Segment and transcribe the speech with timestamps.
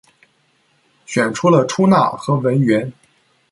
[1.05, 2.91] 选出了出纳和文员。